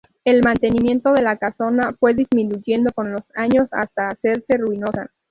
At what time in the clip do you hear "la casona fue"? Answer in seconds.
1.21-2.15